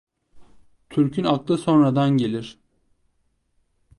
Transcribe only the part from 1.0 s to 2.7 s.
aklı sonradan gelir.